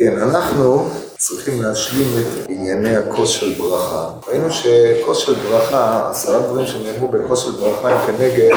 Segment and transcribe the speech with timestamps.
[0.00, 4.10] כן, אנחנו צריכים להשלים את ענייני הכוס של ברכה.
[4.28, 8.50] ראינו שכוס של ברכה, עשרה דברים שנאמרו בכוס של ברכה הם כנגד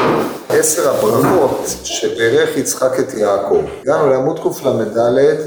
[0.50, 3.62] עשר הברכות שברך יצחק את יעקב.
[3.82, 5.38] הגענו לעמוד קל"ד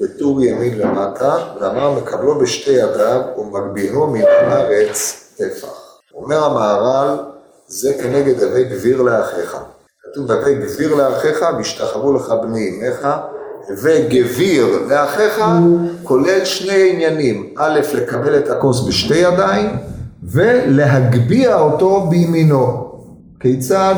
[0.00, 5.98] בטור ימין למטה, ואמר מקבלו בשתי ידיו ומגביהו מן הארץ טפח.
[6.14, 7.16] אומר המהר"ל,
[7.66, 9.56] זה כנגד הווי גביר לאחיך.
[10.02, 13.08] כתוב הווי גביר לאחיך והשתחוו לך בני אמך
[13.82, 15.40] וגביר לאחיך
[16.02, 19.68] כולל שני עניינים, א', לקבל את הכוס בשתי ידיים
[20.22, 22.90] ולהגביה אותו בימינו.
[23.40, 23.94] כיצד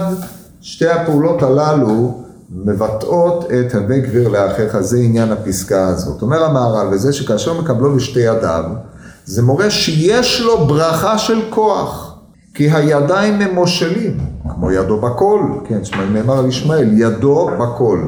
[0.60, 6.22] שתי הפעולות הללו מבטאות את הווה גביר לאחיך, זה עניין הפסקה הזאת.
[6.22, 8.64] אומר המהר"ל, וזה שכאשר מקבלו בשתי ידיו,
[9.24, 12.18] זה מורה שיש לו ברכה של כוח,
[12.54, 15.78] כי הידיים הם מושלים, כמו ידו בכל, כן,
[16.12, 17.98] נאמר על ישמעאל, ידו בכל.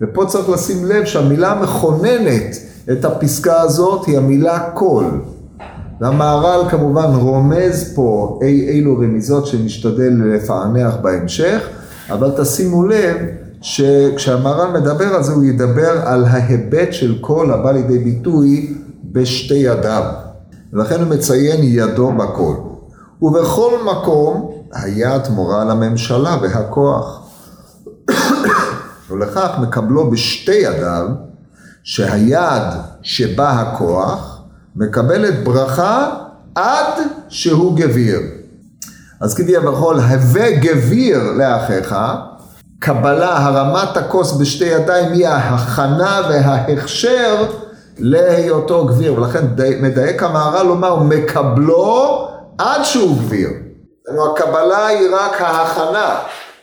[0.00, 2.56] ופה צריך לשים לב שהמילה המכוננת
[2.92, 5.04] את הפסקה הזאת היא המילה כל.
[6.00, 11.68] והמהר"ל כמובן רומז פה אי אילו רמיזות שנשתדל לפענח בהמשך,
[12.10, 13.16] אבל תשימו לב
[13.60, 18.74] שכשהמהר"ל מדבר על זה הוא ידבר על ההיבט של כל הבא לידי ביטוי
[19.12, 20.02] בשתי ידיו.
[20.72, 22.54] ולכן הוא מציין ידו בכל.
[23.22, 27.25] ובכל מקום היד מורה לממשלה והכוח.
[29.10, 31.08] ולכך מקבלו בשתי ידיו,
[31.84, 32.62] שהיד
[33.02, 34.40] שבה הכוח
[34.76, 36.10] מקבלת ברכה
[36.54, 36.92] עד
[37.28, 38.20] שהוא גביר.
[39.20, 41.94] אז כביכול, הווה גביר לאחיך,
[42.78, 47.46] קבלה, הרמת הכוס בשתי ידיים היא ההכנה וההכשר
[47.98, 49.44] להיותו גביר, ולכן
[49.80, 53.48] מדייק המהר"ל לומר מקבלו עד שהוא גביר.
[54.32, 56.18] הקבלה היא רק ההכנה,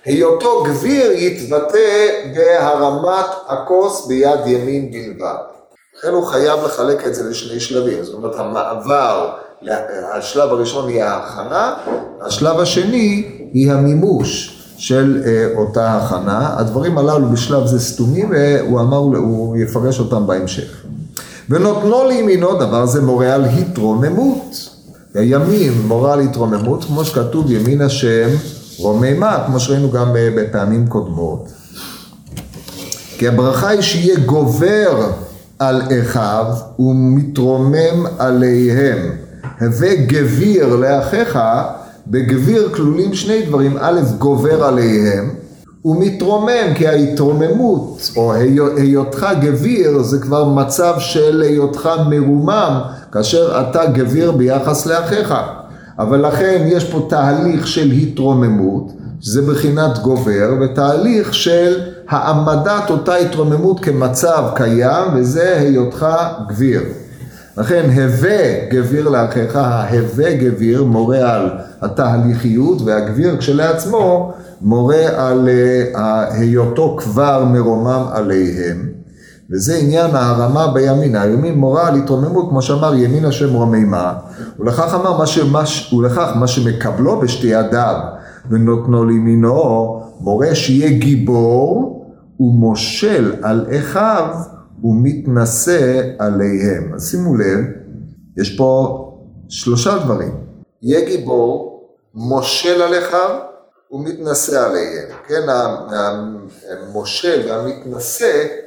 [0.06, 5.36] היותו גביר יתבטא בהרמת הכוס ביד ימין בלבד.
[5.98, 9.30] לכן הוא חייב לחלק את זה לשני שלבים, זאת אומרת המעבר,
[10.14, 11.74] השלב הראשון היא ההכנה,
[12.22, 13.24] השלב השני
[13.54, 16.56] היא המימוש של אה, אותה הכנה.
[16.58, 20.84] הדברים הללו בשלב זה סתומים והוא אמר, הוא יפרש אותם בהמשך.
[21.50, 24.70] ונותנו לימינו דבר זה מורה על התרוממות.
[25.14, 28.30] הימים מורה על התרוממות, כמו שכתוב ימין השם
[28.78, 31.52] רוממה, כמו שראינו גם בפעמים קודמות.
[33.18, 35.12] כי הברכה היא שיהיה גובר
[35.60, 36.46] על אחיו
[36.80, 39.12] ומתרומם עליהם.
[39.62, 41.40] הווה גביר לאחיך,
[42.08, 45.30] בגביר כלולים שני דברים, א', גובר עליהם,
[45.86, 48.34] ומתרומם, כי ההתרוממות, או
[48.78, 52.82] היותך גביר, זה כבר מצב של היותך מרומם,
[53.12, 55.34] כאשר אתה גביר ביחס לאחיך.
[56.00, 63.80] אבל לכן יש פה תהליך של התרוממות, שזה בחינת גובר, ותהליך של העמדת אותה התרוממות
[63.80, 66.08] כמצב קיים, וזה היותך
[66.50, 66.82] גביר.
[67.58, 71.50] לכן הווה גביר לאחיך, ההווה גביר מורה על
[71.82, 75.50] התהליכיות, והגביר כשלעצמו מורה על
[75.96, 78.93] אה, היותו כבר מרומם עליהם.
[79.54, 84.14] וזה עניין ההרמה בימין, הימין מורה על התרוממות, כמו שאמר ימין השם רוממה,
[84.60, 87.96] ולכך אמר מה, שמש, ולכך מה שמקבלו בשתי ידיו
[88.50, 92.06] ונותנו לימינו, מורה שיהיה גיבור
[92.40, 94.26] ומושל על אחיו
[94.84, 96.92] ומתנשא עליהם.
[96.96, 97.60] אז שימו לב,
[98.38, 99.00] יש פה
[99.50, 100.32] שלושה דברים,
[100.82, 101.84] יהיה גיבור,
[102.14, 103.40] מושל על אחיו
[103.92, 105.10] ומתנשא עליהם.
[105.28, 105.42] כן,
[106.88, 108.63] המושל והמתנשא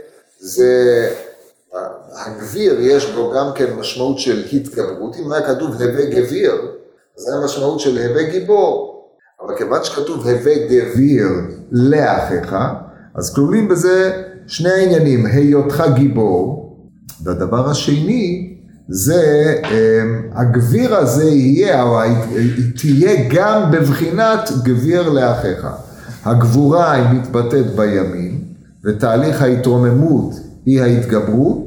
[0.47, 1.09] זה,
[2.27, 6.53] הגביר יש בו גם כן משמעות של התגברות, אם היה כתוב הווה גביר,
[7.17, 9.07] זה היה משמעות של הווה גיבור,
[9.41, 11.27] אבל כיוון שכתוב הווה גביר
[11.73, 12.57] לאחיך,
[13.15, 16.77] אז כלולים בזה שני העניינים, היותך גיבור,
[17.23, 18.53] והדבר השני
[18.89, 21.99] זה אמ, הגביר הזה יהיה, או
[22.81, 25.67] תהיה גם בבחינת גביר לאחיך.
[26.25, 28.46] הגבורה היא מתבטאת בימין,
[28.87, 30.33] ותהליך ההתרוממות
[30.67, 31.59] היא ההתגברות,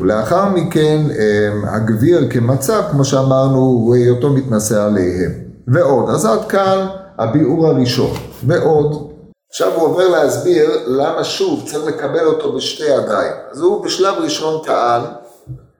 [0.00, 5.30] ולאחר מכן אמ, הגביר כמצב, כמו שאמרנו, הוא היותו מתנשא עליהם.
[5.68, 6.86] ועוד, אז עד כאן
[7.18, 8.16] הביאור הראשון.
[8.46, 9.10] ועוד,
[9.50, 13.32] עכשיו הוא עובר להסביר למה שוב צריך לקבל אותו בשתי ידיים.
[13.50, 15.02] אז הוא בשלב ראשון טען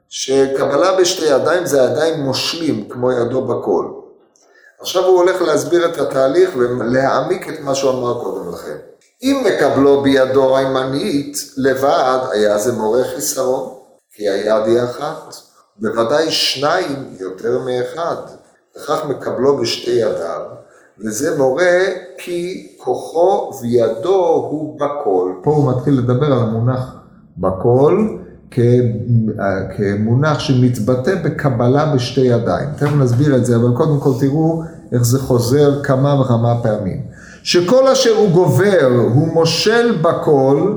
[0.09, 3.87] שקבלה בשתי ידיים זה ידיים מושלים כמו ידו בכל.
[4.81, 8.77] עכשיו הוא הולך להסביר את התהליך ולהעמיק את מה שהוא אמר קודם לכן.
[9.23, 13.69] אם מקבלו בידו הימנית לבד, היה זה מורה חיסרון,
[14.15, 15.35] כי היד היא אחת.
[15.81, 18.17] בוודאי שניים יותר מאחד.
[18.77, 20.41] וכך מקבלו בשתי ידיו,
[21.05, 21.79] וזה מורה
[22.19, 25.33] כי כוחו וידו הוא בכל.
[25.43, 26.95] פה הוא מתחיל לדבר על המונח
[27.39, 28.17] בכל,
[29.77, 32.69] כמונח שמתבטא בקבלה בשתי ידיים.
[32.77, 34.63] תכף נסביר את זה, אבל קודם כל תראו
[34.93, 37.03] איך זה חוזר כמה וכמה פעמים.
[37.43, 40.73] שכל אשר הוא גובר הוא מושל בכל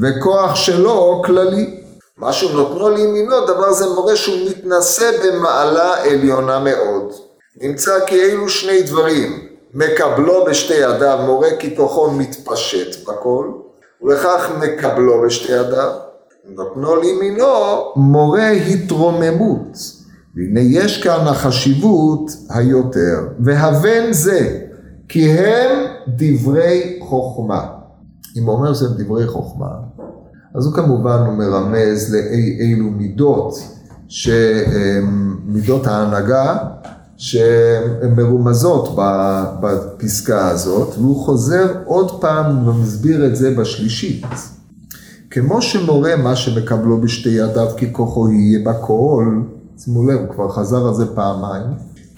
[0.00, 1.80] וכוח שלו כללי.
[2.16, 7.12] מה שהוא נותנו לימינו, דבר זה מורה שהוא מתנשא במעלה עליונה מאוד.
[7.60, 13.46] נמצא כי אלו שני דברים, מקבלו בשתי ידיו, מורה כי כוחו מתפשט בכל,
[14.02, 15.90] ולכך מקבלו בשתי ידיו.
[16.44, 17.46] נותנו לימינו
[17.96, 19.78] מורה התרוממות.
[20.36, 24.60] והנה יש כאן החשיבות היותר, והבן זה,
[25.08, 27.66] כי הם דברי חוכמה.
[28.36, 29.70] אם הוא אומר שהם דברי חוכמה,
[30.54, 33.54] אז הוא כמובן הוא מרמז לאילו מידות,
[35.44, 36.56] מידות ההנהגה,
[37.16, 38.96] שהן מרומזות
[39.60, 44.26] בפסקה הזאת, והוא חוזר עוד פעם ומסביר את זה בשלישית.
[45.30, 49.40] כמו שמורה מה שמקבלו בשתי ידיו כי כוחו יהיה בכל,
[49.78, 51.66] שימו לב, הוא כבר חזר על זה פעמיים,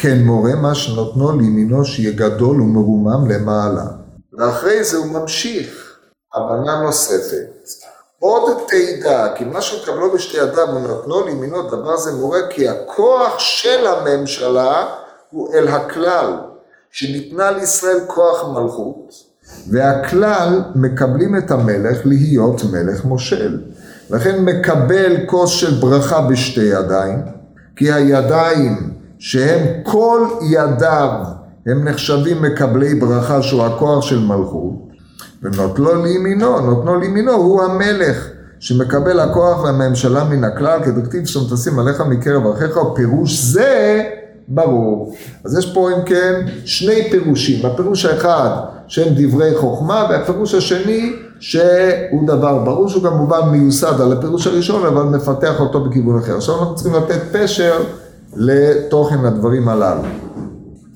[0.02, 3.84] כן מורה מה שנותנו לימינו שיהיה גדול ומרומם למעלה.
[4.38, 5.96] ואחרי זה הוא ממשיך,
[6.34, 7.68] הבנה נוספת.
[8.18, 13.86] עוד תדע, כי מה שקבלו בשתי ידיו ונתנו לימינו, דבר זה מורה כי הכוח של
[13.86, 14.86] הממשלה
[15.30, 16.32] הוא אל הכלל,
[16.90, 19.14] שניתנה לישראל כוח מלכות,
[19.70, 23.60] והכלל מקבלים את המלך להיות מלך מושל.
[24.10, 27.22] לכן מקבל כוס של ברכה בשתי ידיים,
[27.76, 31.10] כי הידיים שהם כל ידיו
[31.66, 34.72] הם נחשבים מקבלי ברכה שהוא הכוח של מלכות,
[35.42, 38.26] ונוטלו לימינו, נותנו לימינו הוא המלך
[38.60, 44.02] שמקבל הכוח והממשלה מן הכלל, כדקטיב שם תשים עליך מקרב ערכיך, פירוש זה
[44.48, 45.14] ברור.
[45.44, 46.34] אז יש פה אם כן
[46.64, 48.50] שני פירושים, הפירוש האחד
[48.86, 55.02] שהם דברי חוכמה, והפירוש השני שהוא דבר ברור שהוא כמובן מיוסד על הפירוש הראשון, אבל
[55.02, 56.36] מפתח אותו בכיוון אחר.
[56.36, 57.82] עכשיו אנחנו צריכים לתת פשר
[58.36, 60.02] לתוכן הדברים הללו.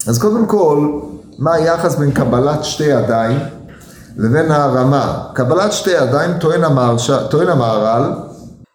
[0.09, 0.89] אז קודם כל,
[1.39, 3.39] מה היחס בין קבלת שתי ידיים
[4.17, 5.25] לבין הרמה?
[5.35, 7.11] קבלת שתי ידיים, טוען, המהרש...
[7.31, 8.13] טוען המהר"ל,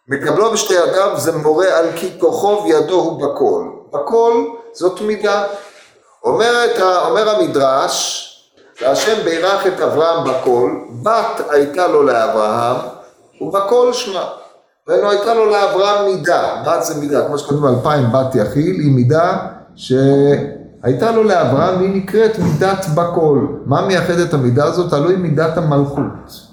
[0.09, 3.63] מקבלו בשתי ידיו זה מורה על כי כוחו וידו הוא בכל.
[3.93, 5.43] בכל זאת מידה.
[6.23, 8.25] אומרת, אומר המדרש,
[8.81, 10.71] והשם בירך את אברהם בכל,
[11.03, 12.75] בת הייתה לו לאברהם,
[13.41, 14.25] ובכל שמה.
[14.89, 19.37] ולא הייתה לו לאברהם מידה, בת זה מידה, כמו שכתוב אלפיים בת יחיל, היא מידה
[19.75, 23.45] שהייתה לו לאברהם והיא נקראת מידת בכל.
[23.65, 24.89] מה מייחד את המידה הזאת?
[24.89, 26.49] תלוי מידת המלכות.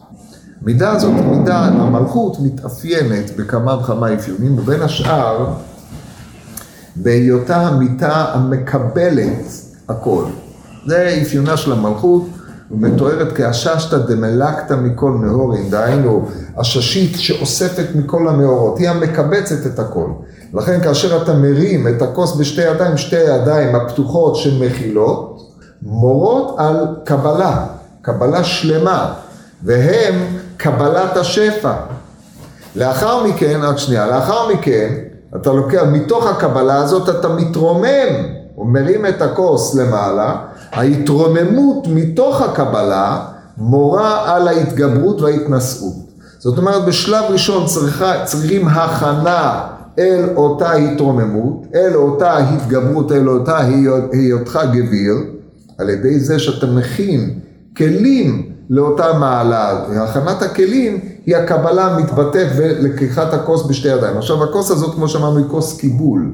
[0.63, 5.47] מידה הזאת, מידה, המלכות מתאפיינת בכמה וכמה אפיונים, ובין השאר
[6.97, 9.45] בהיותה המיטה המקבלת
[9.89, 10.25] הכל.
[10.87, 12.23] זה אפיונה של המלכות,
[12.71, 20.09] ומתוארת כהששתא דמלקתא מכל נאורים, דהיינו הששית שאוספת מכל המאורות, היא המקבצת את הכל.
[20.55, 25.53] לכן כאשר אתה מרים את הכוס בשתי ידיים, שתי הידיים הפתוחות שמכילות,
[25.83, 27.67] מורות על קבלה,
[28.03, 29.15] קבלה שלמה,
[29.63, 30.15] והם
[30.57, 31.73] קבלת השפע.
[32.77, 34.95] לאחר מכן, רק שנייה, לאחר מכן,
[35.37, 40.37] אתה לוקח, מתוך הקבלה הזאת אתה מתרומם, הוא מרים את הכוס למעלה,
[40.73, 43.27] ההתרוממות מתוך הקבלה
[43.57, 45.95] מורה על ההתגברות וההתנשאות.
[46.39, 49.61] זאת אומרת, בשלב ראשון צריכה, צריכים הכנה
[49.99, 53.59] אל אותה התרוממות, אל אותה התגברות, אל אותה
[54.13, 55.15] היותך גביר,
[55.79, 57.39] על ידי זה שאתה מכין
[57.77, 59.85] כלים לאותה מעלה.
[60.03, 64.17] הכנת הכלים היא הקבלה המתבטאת ולקיחת הכוס בשתי ידיים.
[64.17, 66.33] עכשיו הכוס הזאת, כמו שאמרנו, היא כוס קיבול,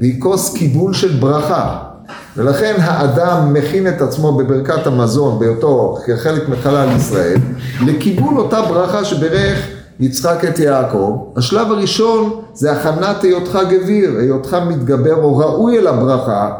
[0.00, 1.93] והיא כוס קיבול של ברכה.
[2.36, 7.38] ולכן האדם מכין את עצמו בברכת המזון, בהיותו כחלק מחלל ישראל,
[7.86, 9.68] לקיבול אותה ברכה שברך
[10.00, 11.18] יצחק את יעקב.
[11.36, 16.50] השלב הראשון זה הכנת היותך גביר, היותך מתגבר או ראוי אל הברכה,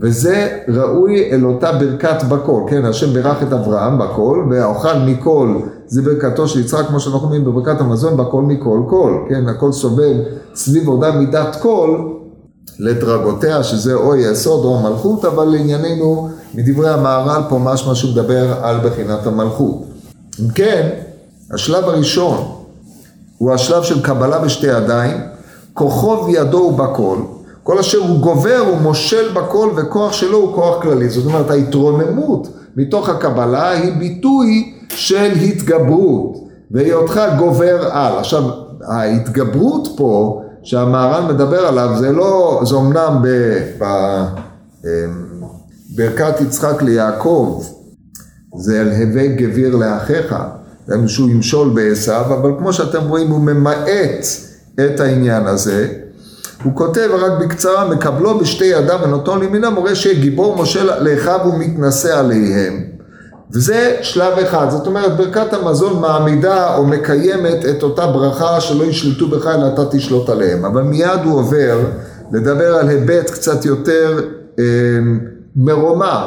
[0.00, 5.54] וזה ראוי אל אותה ברכת בכל, כן, השם בירך את אברהם בכל, והאוכל מכל
[5.86, 10.14] זה ברכתו של יצחק, כמו שאנחנו אומרים בברכת המזון, בכל מכל כל, כן, הכל סובב
[10.54, 11.98] סביב אותה מידת כל,
[12.78, 18.76] לדרגותיה, שזה או יסוד או מלכות, אבל לענייננו, מדברי המהר"ל פה משמע שהוא מדבר על
[18.80, 19.82] בחינת המלכות.
[20.40, 20.88] אם כן,
[21.54, 22.52] השלב הראשון
[23.38, 25.20] הוא השלב של קבלה בשתי ידיים,
[25.74, 27.18] כוחו וידו הוא בכל,
[27.62, 31.08] כל אשר הוא גובר הוא מושל בכל וכוח שלו הוא כוח כללי.
[31.08, 36.36] זאת אומרת ההתרוממות מתוך הקבלה היא ביטוי של התגברות
[36.70, 38.18] והיותך גובר על.
[38.18, 38.42] עכשיו
[38.88, 43.22] ההתגברות פה שהמהר"ן מדבר עליו זה לא, זה אמנם
[45.94, 47.64] בברכת אמ, יצחק ליעקב
[48.58, 50.34] זה על הווה גביר לאחיך,
[51.06, 54.26] שהוא ימשול בעשיו, אבל כמו שאתם רואים הוא ממעט
[54.74, 55.88] את העניין הזה.
[56.64, 62.18] הוא כותב רק בקצרה, מקבלו בשתי ידיו ונותנו לימינו, מורה שיהיה גיבור משה לאחיו ומתנשא
[62.18, 62.82] עליהם.
[63.52, 69.28] וזה שלב אחד, זאת אומרת ברכת המזון מעמידה או מקיימת את אותה ברכה שלא ישלטו
[69.28, 71.78] בך אלא אתה תשלוט עליהם, אבל מיד הוא עובר
[72.32, 74.20] לדבר על היבט קצת יותר
[74.58, 74.64] אה,
[75.56, 76.26] מרומם,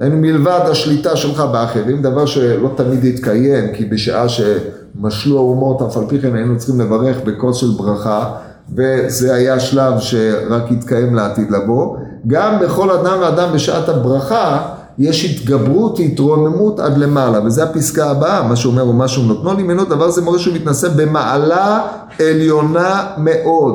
[0.00, 6.20] מלבד השליטה שלך באחרים, דבר שלא תמיד יתקיים, כי בשעה שמשלו האומות אף על פי
[6.20, 8.32] כן היינו צריכים לברך בכוס של ברכה,
[8.76, 11.96] וזה היה שלב שרק יתקיים לעתיד לבוא.
[12.26, 18.56] גם בכל אדם ואדם בשעת הברכה יש התגברות, התרוממות עד למעלה, וזו הפסקה הבאה, מה
[18.56, 21.86] שאומר ומה שהוא נותנו לי ממנו, דבר זה מורה שהוא מתנשא במעלה
[22.18, 23.74] עליונה מאוד.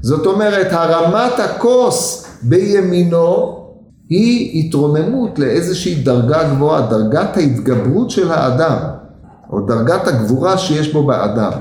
[0.00, 3.56] זאת אומרת, הרמת הכוס בימינו
[4.08, 8.76] היא התרוממות לאיזושהי דרגה גבוהה, דרגת ההתגברות של האדם,
[9.52, 11.52] או דרגת הגבורה שיש בו באדם.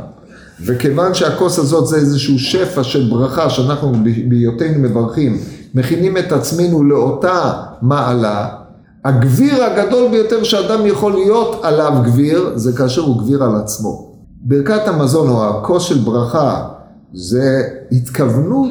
[0.65, 3.93] וכיוון שהכוס הזאת זה איזשהו שפע של ברכה שאנחנו
[4.29, 5.37] בהיותנו מברכים,
[5.75, 8.47] מכינים את עצמנו לאותה מעלה,
[9.05, 14.15] הגביר הגדול ביותר שאדם יכול להיות עליו גביר, זה כאשר הוא גביר על עצמו.
[14.41, 16.67] ברכת המזון או הכוס של ברכה
[17.13, 18.69] זה התכוונות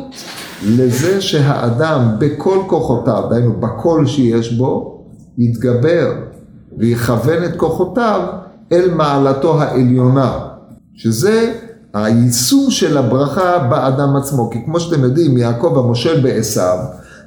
[0.67, 5.05] לזה שהאדם בכל כוחותיו, דהיינו בכל שיש בו,
[5.39, 6.13] יתגבר
[6.79, 8.21] ויכוון את כוחותיו
[8.73, 10.39] אל מעלתו העליונה,
[10.95, 11.55] שזה
[11.95, 16.79] היישום של הברכה באדם עצמו, כי כמו שאתם יודעים, יעקב המושל בעשיו,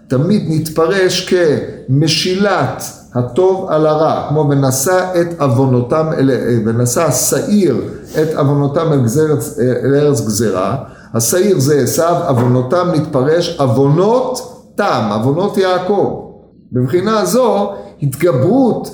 [0.07, 1.29] תמיד נתפרש
[1.91, 2.83] כמשילת
[3.15, 6.07] הטוב על הרע, כמו ונשא את עוונותם,
[6.65, 7.81] ונשא השעיר
[8.21, 8.99] את עוונותם אל,
[9.85, 10.75] אל ארץ גזירה,
[11.13, 16.27] השעיר זה עשיו, עוונותם נתפרש עוונות תם, עוונות יעקב.
[16.71, 17.71] בבחינה זו
[18.01, 18.89] התגברות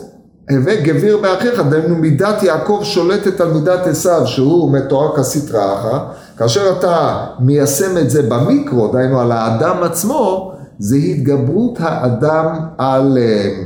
[0.52, 5.98] הווה גביר באחיך, דהיינו מידת יעקב שולטת על מידת עשיו שהוא מתואר כסטרא אחא,
[6.38, 13.64] כאשר אתה מיישם את זה במיקרו, דהיינו על האדם עצמו, זה התגברות האדם על אה,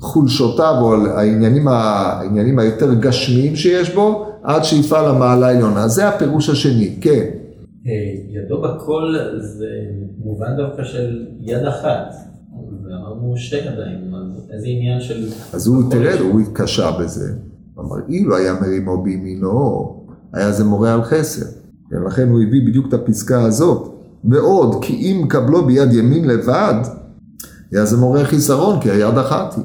[0.00, 5.88] חולשותיו או על העניינים, העניינים היותר גשמיים שיש בו, עד שיפעל המעלה העליונה.
[5.88, 7.26] זה הפירוש השני, כן.
[7.86, 7.92] אה,
[8.28, 9.66] ידו בכל זה
[10.24, 12.14] מובן דווקא של יד אחת.
[12.84, 14.14] ואמרנו שתי ידיים,
[14.50, 15.28] איזה עניין של...
[15.52, 17.32] אז הוא, תראה, הוא התקשה בזה.
[17.78, 21.46] אמר, אילו היה מרימו בימינו, היה זה מורה על חסר.
[21.90, 23.92] ולכן הוא הביא בדיוק את הפסקה הזאת.
[24.30, 26.74] ועוד, כי אם קבלו ביד ימין לבד,
[27.72, 29.64] היה זה מורה חיסרון, כי היד אחת היא.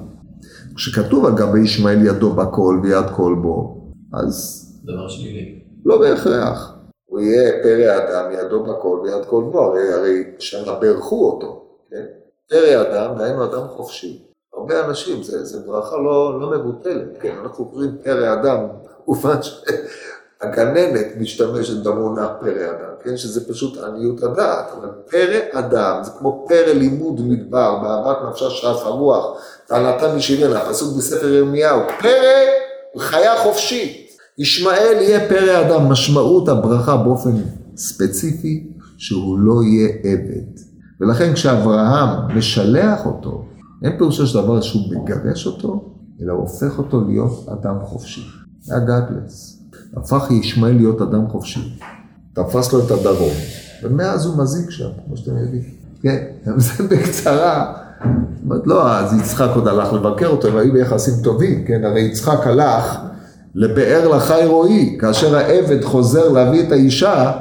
[0.75, 3.77] כשכתוב על גבי ישמעאל ידו בכל ויד כל בו,
[4.13, 4.63] אז...
[4.85, 5.59] דבר שלילי.
[5.85, 6.73] לא בהכרח.
[7.05, 12.05] הוא יהיה פרא אדם, ידו בכל ויד כל בו, הרי, הרי שם ברכו אותו, כן?
[12.49, 14.23] פרא אדם, דהיינו אדם חופשי.
[14.53, 18.59] הרבה אנשים, זו ברכה לא, לא מבוטלת, כן, אנחנו קוראים פרא אדם,
[19.05, 19.35] כמובן
[20.41, 26.45] שהגננת משתמשת במונח פרא אדם, כן, שזה פשוט עניות הדעת, אבל פרא אדם זה כמו
[26.49, 29.25] פרא לימוד מדבר, באהבת נפשה שרף הרוח,
[29.67, 32.11] טענתה משירנה, הפסוק בספר ירמיהו, פרא
[32.97, 34.07] חיה חופשית.
[34.37, 37.31] ישמעאל יהיה פרא אדם, משמעות הברכה באופן
[37.77, 38.67] ספציפי,
[38.97, 40.61] שהוא לא יהיה עבד.
[41.01, 43.45] ולכן כשאברהם משלח אותו,
[43.83, 48.21] אין פירושו של דבר שהוא מגרש אותו, אלא הופך אותו להיות אדם חופשי.
[48.61, 49.56] זה הגאדלס.
[49.95, 51.77] הפך ישמעאל להיות אדם חופשי.
[52.33, 53.33] תפס לו את הדרום,
[53.83, 55.63] ומאז הוא מזיק שם, כמו שאתם יודעים.
[56.01, 56.17] כן,
[56.57, 57.73] זה בקצרה.
[58.43, 61.85] אומרת, לא, אז יצחק עוד הלך לבקר אותו, הם היו ביחסים טובים, כן?
[61.85, 62.97] הרי יצחק הלך
[63.55, 67.31] לבאר לחי רועי, כאשר העבד חוזר להביא את האישה,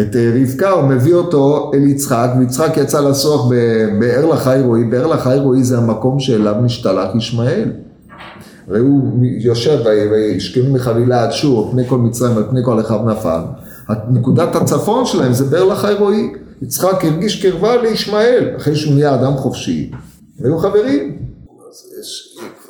[0.00, 5.06] את אה, רבקה, הוא מביא אותו אל יצחק, ויצחק יצא לסוח בבאר לחי רועי, באר
[5.06, 7.70] לחי רועי זה המקום שאליו משתלח ישמעאל.
[8.68, 9.78] הוא יושב
[10.10, 13.40] וישכנו מחבילה עד שור, פני כל מצרים על פני כל אחיו נפל.
[14.10, 16.32] נקודת הצפון שלהם זה באר לחי רועי.
[16.62, 19.90] יצחק הרגיש קרבה לישמעאל, אחרי שהוא נהיה אדם חופשי.
[20.44, 21.18] היו חברים.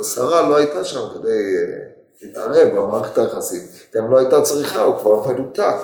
[0.03, 1.79] שרה לא הייתה שם כדי אה,
[2.23, 3.61] להתערב במערכת היחסים,
[3.95, 5.75] גם לא הייתה צריכה, הוא כבר מנותק.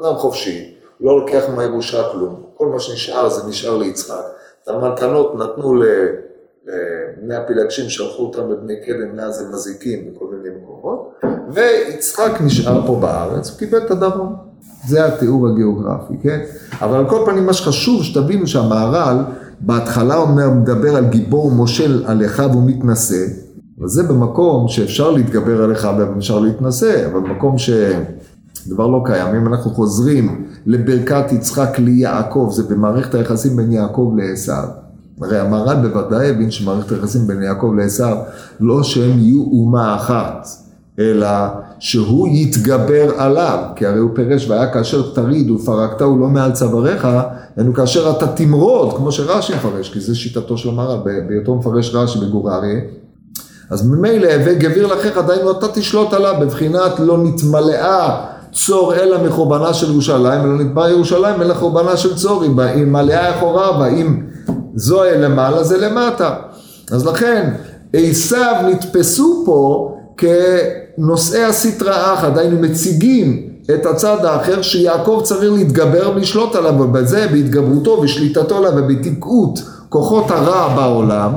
[0.00, 4.24] אדם חופשי, לא לוקח מהירושה כלום, כל מה שנשאר זה נשאר ליצחק.
[4.62, 6.33] את המתנות נתנו לבני
[7.30, 11.12] הפילגשים, שלחו אותם לבני קדם, מאז הם מזיקים בכל מיני מקומות,
[11.52, 14.36] ויצחק נשאר פה בארץ, הוא קיבל את הדרום.
[14.88, 16.40] זה התיאור הגיאוגרפי, כן?
[16.80, 19.16] אבל על כל פנים מה שחשוב שתבינו שהמהר"ל
[19.60, 23.26] בהתחלה אומר, מדבר על גיבור מושל על אחיו ומתנשא,
[23.80, 27.70] וזה במקום שאפשר להתגבר על אחיו ואפשר להתנשא, אבל במקום ש...
[28.66, 29.34] דבר לא קיים.
[29.34, 34.83] אם אנחנו חוזרים לברכת יצחק ליעקב, זה במערכת היחסים בין יעקב לעשיו.
[35.20, 38.16] הרי המהר"ל בוודאי הבין שמערכת היחסים בין יעקב לעשיו,
[38.60, 40.48] לא שהם יהיו אומה אחת,
[40.98, 41.28] אלא
[41.78, 47.08] שהוא יתגבר עליו, כי הרי הוא פירש והיה כאשר תריד ופרקתהו לא מעל צוואריך,
[47.56, 52.18] היינו כאשר אתה תמרוד, כמו שרש"י מפרש, כי זה שיטתו של המהר"ל, בהיותו מפרש רש"י
[52.18, 52.80] בגור אריה.
[53.70, 59.74] אז ממילא הווה גביר לאחיך, דהיינו אתה תשלוט עליו, בבחינת לא נתמלאה צור אלא מחורבנה
[59.74, 64.20] של ירושלים, ולא נתבע ירושלים אלא חורבנה של צור, אם מלאה אחורה, ואם
[64.74, 66.34] זוהי למעלה זה למטה.
[66.92, 67.54] אז לכן
[67.92, 76.54] עשיו נתפסו פה כנושאי הסטרא אחא, דהיינו מציגים את הצד האחר שיעקב צריך להתגבר ולשלוט
[76.54, 81.32] עליו, ובזה בהתגברותו ושליטתו עליו ובתקעות כוחות הרע בעולם,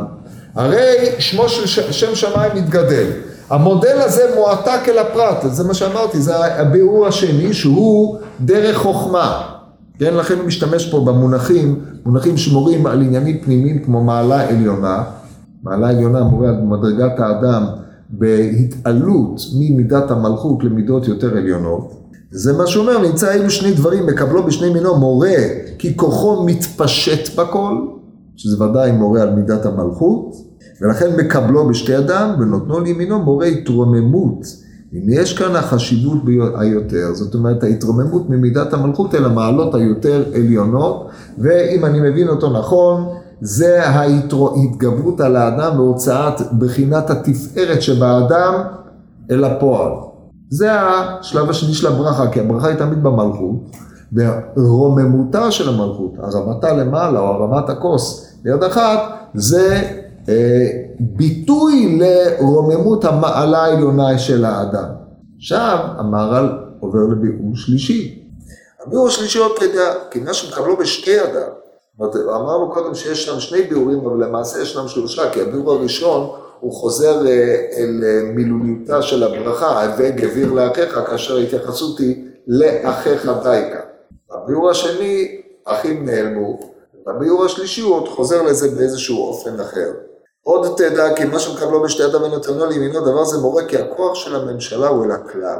[0.55, 3.05] הרי שמו של שם שמיים מתגדל.
[3.49, 9.56] המודל הזה מועתק אל הפרט, זה מה שאמרתי, זה הביאור השני שהוא דרך חוכמה.
[9.99, 15.03] כן, לכן הוא משתמש פה במונחים, מונחים שמורים על עניינים פנימיים כמו מעלה עליונה.
[15.63, 17.63] מעלה עליונה מורה על מדרגת האדם
[18.09, 21.93] בהתעלות ממידת המלכות למידות יותר עליונות.
[22.31, 25.35] זה מה שאומר, נמצא אלו שני דברים, מקבלו בשני מינו מורה,
[25.77, 27.73] כי כוחו מתפשט בכל,
[28.35, 30.35] שזה ודאי מורה על מידת המלכות,
[30.81, 34.66] ולכן מקבלו בשתי ידם ונותנו לימינו מורה התרוממות.
[34.93, 36.17] אם יש כאן החשיבות
[36.55, 43.05] היותר, זאת אומרת ההתרוממות ממידת המלכות אל המעלות היותר עליונות, ואם אני מבין אותו נכון,
[43.41, 48.53] זה ההתגברות על האדם והוצאת בחינת התפארת שבאדם
[49.31, 49.91] אל הפועל.
[50.49, 53.55] זה השלב השני של הברכה, כי הברכה היא תמיד במלכות,
[54.13, 58.99] ורוממותה של המלכות, הרמתה למעלה או הרמת הכוס ליד אחת,
[59.33, 59.81] זה
[60.99, 64.89] ביטוי לרוממות המעלה העליונה של האדם.
[65.37, 68.23] עכשיו המהר"ל עובר לביאור שלישי.
[68.85, 69.39] הביאור השלישי
[70.11, 71.57] כי מה שמקבלו בשתי ידיו.
[72.35, 76.29] אמרנו קודם שיש שם שני ביאורים, אבל למעשה יש שם שלושה, כי הביאור הראשון
[76.59, 83.31] הוא חוזר אה, אל אה, מילוליותה של הברכה, הווה גביר לאחיך, כאשר ההתייחסות היא לאחיך
[83.43, 83.79] דייקה.
[84.31, 86.59] הביאור השני, אחים נעלמו,
[87.05, 89.91] והביאור השלישי הוא עוד חוזר לזה באיזשהו אופן אחר.
[90.47, 94.35] עוד תדע כי מה שמקבלו בשתי ידיו ונתנו לימינו דבר זה מורה כי הכוח של
[94.35, 95.59] הממשלה הוא אל הכלל.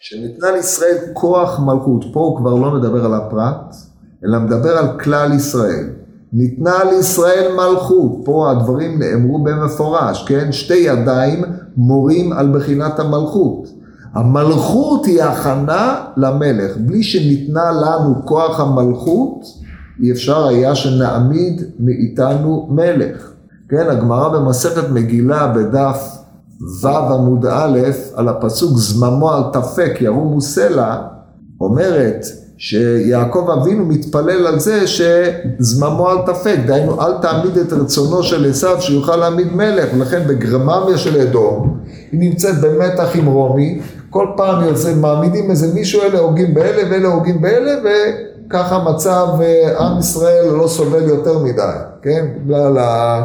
[0.00, 3.74] שניתנה לישראל כוח מלכות, פה הוא כבר לא מדבר על הפרט,
[4.24, 5.88] אלא מדבר על כלל ישראל.
[6.32, 10.52] ניתנה לישראל מלכות, פה הדברים נאמרו במפורש, כן?
[10.52, 11.44] שתי ידיים
[11.76, 13.68] מורים על בחינת המלכות.
[14.14, 16.76] המלכות היא הכנה למלך.
[16.76, 19.44] בלי שניתנה לנו כוח המלכות,
[20.02, 23.35] אי אפשר היה שנעמיד מאיתנו מלך.
[23.68, 26.16] כן, הגמרא במסכת מגילה בדף
[26.82, 27.78] ו' עמוד א',
[28.14, 30.96] על הפסוק זממו על תפק ירומו סלע,
[31.60, 32.24] אומרת
[32.58, 38.80] שיעקב אבינו מתפלל על זה שזממו על תפק, דהיינו אל תעמיד את רצונו של עשיו
[38.80, 41.78] שיוכל להעמיד מלך, ולכן בגרממיה של אדום,
[42.12, 47.08] היא נמצאת במתח עם רומי, כל פעם יוצא, מעמידים איזה מישהו, אלה הוגים באלה ואלה
[47.08, 47.72] הוגים באלה,
[48.48, 51.62] וככה מצב אה, עם ישראל לא סובל יותר מדי,
[52.02, 52.26] כן?
[52.44, 53.22] בגלל ה...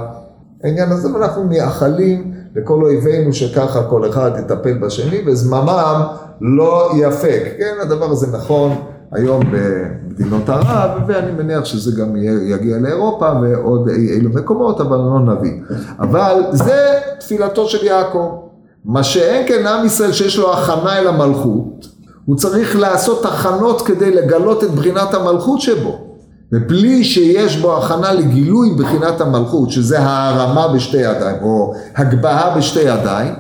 [0.64, 6.02] העניין הזה, ואנחנו מייחלים לכל אויבינו שככה כל אחד יטפל בשני, וזממם
[6.42, 7.44] לא יפק.
[7.58, 8.76] כן, הדבר הזה נכון
[9.12, 15.54] היום במדינות ערב, ואני מניח שזה גם יגיע לאירופה ועוד אילו מקומות, אבל לא נביא.
[16.00, 18.38] אבל זה תפילתו של יעקב.
[18.86, 21.88] מה שאין כן עם ישראל שיש לו הכנה אל המלכות,
[22.26, 26.11] הוא צריך לעשות הכנות כדי לגלות את בחינת המלכות שבו.
[26.54, 33.34] ובלי שיש בו הכנה לגילוי בחינת המלכות, שזה הערמה בשתי ידיים, או הגבהה בשתי ידיים,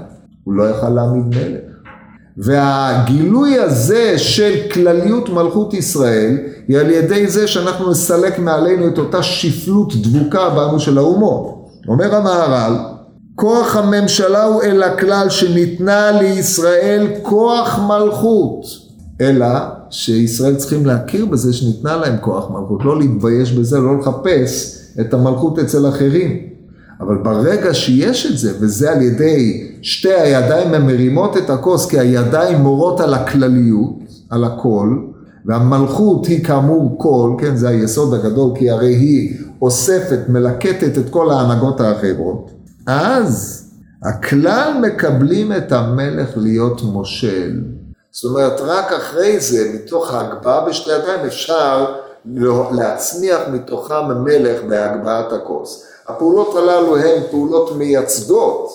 [0.43, 1.71] הוא לא יכל להעמיד מלך.
[2.37, 9.23] והגילוי הזה של כלליות מלכות ישראל, היא על ידי זה שאנחנו נסלק מעלינו את אותה
[9.23, 11.67] שפלות דבוקה בנו של האומות.
[11.87, 12.75] אומר המהר"ל,
[13.35, 18.65] כוח הממשלה הוא אל הכלל שניתנה לישראל כוח מלכות,
[19.21, 19.47] אלא
[19.91, 25.59] שישראל צריכים להכיר בזה שניתנה להם כוח מלכות, לא להתבייש בזה, לא לחפש את המלכות
[25.59, 26.37] אצל אחרים.
[27.01, 32.57] אבל ברגע שיש את זה, וזה על ידי שתי הידיים המרימות את הכוס, כי הידיים
[32.57, 33.99] מורות על הכלליות,
[34.29, 34.97] על הכל,
[35.45, 41.31] והמלכות היא כאמור כל, כן, זה היסוד הגדול, כי הרי היא אוספת, מלקטת את כל
[41.31, 42.51] ההנהגות האחרות,
[42.87, 43.65] אז
[44.03, 47.61] הכלל מקבלים את המלך להיות מושל.
[48.11, 51.85] זאת אומרת, רק אחרי זה, מתוך ההגבהה בשתי ידיים, אפשר
[52.71, 55.87] להצמיח מתוכם מלך בהגבהת הכוס.
[56.07, 58.69] הפעולות הללו הן פעולות מייצגות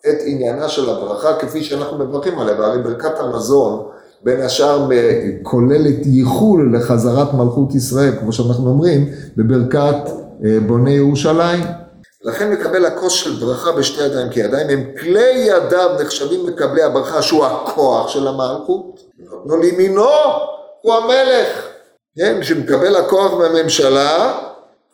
[0.00, 3.82] את עניינה של הברכה, כפי שאנחנו מברכים עליה, והרי ברכת המזון,
[4.24, 4.88] בין השאר
[5.42, 10.10] כוללת ייחול לחזרת מלכות ישראל, כמו שאנחנו אומרים, בברכת
[10.44, 11.64] אה, בוני ירושלים.
[12.22, 17.22] לכן מקבל הכוס של ברכה בשתי ידיים, כי ידיים הם כלי ידיו נחשבים מקבלי הברכה,
[17.22, 19.00] שהוא הכוח של המלכות.
[19.18, 20.08] נתנו לימינו,
[20.82, 21.66] הוא המלך.
[22.18, 24.40] כן, שמקבל הכוח מהממשלה,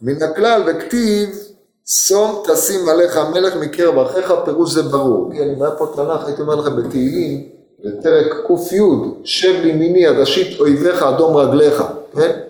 [0.03, 1.39] מן הכלל, וכתיב,
[1.87, 5.31] שום תשים עליך המלך מקרב אחיך, פירוש זה ברור.
[5.33, 7.49] כן, אם היה פה תנ"ך, הייתי אומר לכם בתהילים,
[7.85, 8.79] בפרק ק"י,
[9.25, 11.83] שב לימיני עד אשית אויביך אדום רגליך,
[12.17, 12.41] כן?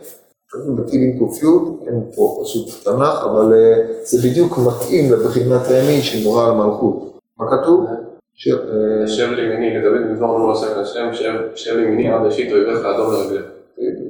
[0.76, 1.46] בתהילים ק"י,
[1.86, 7.18] אין פה פשוט תנ"ך, אבל אה, זה בדיוק מתאים לבחינת הימין שמורה על המלכות.
[7.38, 7.86] מה כתוב?
[7.86, 11.06] אה, שב לימיני, לדוד במזמור אמרו השם להשם,
[11.54, 13.44] שב לימיני עד אשית אויביך אדום לרגליך.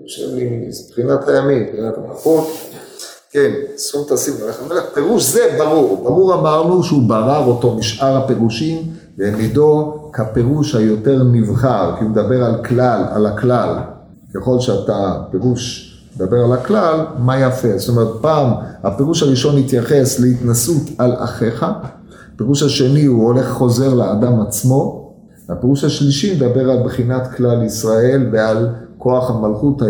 [0.06, 2.46] שב לימיני, זה מבחינת הימין, מבחינת המלכות.
[3.30, 8.82] כן, שום תשים עליך המלך, פירוש זה ברור, ברור אמרנו שהוא ברר אותו משאר הפירושים
[9.18, 13.74] והעמידו כפירוש היותר נבחר, כי הוא מדבר על כלל, על הכלל,
[14.34, 15.83] ככל שאתה פירוש
[16.16, 21.66] מדבר על הכלל, מה יפה, זאת אומרת פעם הפירוש הראשון התייחס להתנסות על אחיך,
[22.34, 25.12] הפירוש השני הוא הולך חוזר לאדם עצמו,
[25.48, 29.82] הפירוש השלישי מדבר על בחינת כלל ישראל ועל כוח המלכות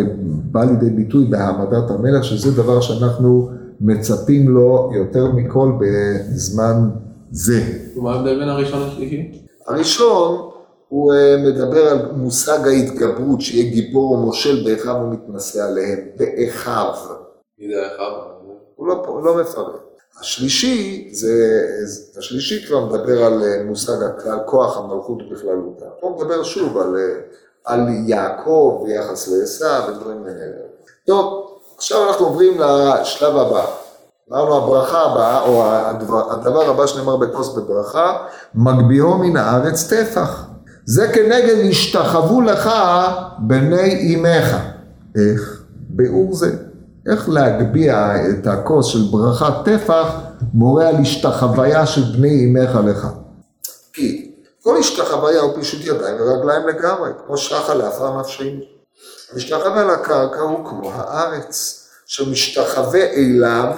[0.52, 3.48] בא לידי ביטוי בהעמדת המלך, שזה דבר שאנחנו
[3.80, 6.88] מצפים לו יותר מכל בזמן
[7.30, 7.62] זה.
[7.96, 9.42] ומה ההבדל בין הראשון לשלישי?
[9.68, 10.53] הראשון
[10.94, 16.92] הוא אה, מדבר על מושג ההתגברות, שיהיה גיבור או מושל באחיו ומתנשא עליהם, באחיו.
[17.59, 18.12] מי זה אחיו?
[18.76, 19.80] הוא לא, לא מפרט.
[20.20, 21.62] השלישי, זה,
[22.18, 25.85] השלישי כבר מדבר על אה, מושג הכלל, כוח המלכות בכללותה.
[26.00, 27.20] פה מדבר שוב על, אה,
[27.64, 30.57] על יעקב ביחס לעשו ודברים כאלה.
[31.07, 33.66] טוב, עכשיו אנחנו עוברים לשלב הבא.
[34.33, 40.53] אמרנו הברכה הבאה, או הדבר, הדבר הבא שנאמר בכוס בברכה, מגביהו מן הארץ טפח.
[40.86, 42.70] זה כנגד השתחוו לך
[43.38, 44.56] בני אמך.
[45.16, 45.62] איך?
[45.88, 46.56] ביאור זה.
[47.10, 50.06] איך להגביה את הכוס של ברכת טפח
[50.54, 53.06] מורה על השתחוויה של בני אמך לך.
[53.92, 54.30] כי
[54.62, 58.60] כל השתחוויה הוא פישוט ידיים ורגליים לגמרי, כמו שחה לאחר נפשנו.
[59.36, 63.72] משתחווה לקרקע הוא כמו הארץ, שמשתחווה אליו,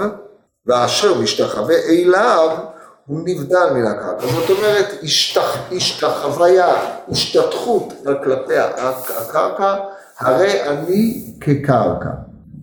[0.67, 2.49] ואשר משתחווה אליו
[3.07, 4.27] הוא נבדל מן הקרקע.
[4.27, 6.75] זאת אומרת, השתח, השתחוויה,
[7.09, 7.93] השתתחות
[8.25, 9.77] כלפי הקרקע,
[10.19, 12.11] הרי אני כקרקע.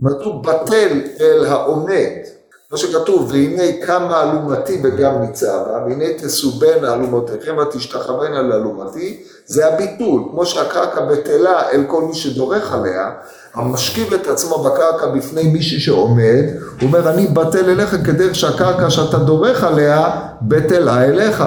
[0.01, 2.32] זאת אומרת, הוא בטל אל העומד.
[2.73, 10.21] כמו שכתוב, והנה קמה אלומתי וגם ניצבה, והנה תסובנה אלומותיכם ותשתחוונה לאלומתי, זה הביטול.
[10.31, 13.11] כמו שהקרקע בטלה אל כל מי שדורך עליה,
[13.53, 16.43] המשכיב את עצמו בקרקע בפני מישהו שעומד,
[16.81, 20.09] הוא אומר, אני בטל אליך כדרך שהקרקע שאתה דורך עליה,
[20.41, 21.43] בטלה אליך.